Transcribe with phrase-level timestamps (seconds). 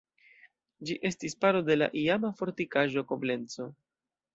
[0.89, 3.75] Ĝi estis parto de la iama fortikaĵo Koblenco.